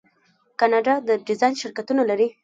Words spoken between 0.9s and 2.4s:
د ډیزاین شرکتونه لري.